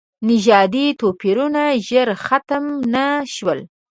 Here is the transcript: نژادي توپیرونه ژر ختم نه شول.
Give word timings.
نژادي 0.27 0.85
توپیرونه 0.99 1.63
ژر 1.87 2.07
ختم 2.25 2.63
نه 2.93 3.05
شول. 3.35 3.59